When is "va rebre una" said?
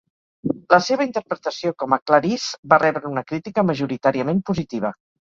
2.73-3.23